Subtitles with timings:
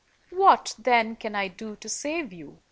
[0.31, 2.59] "What, then, can I do to save you?"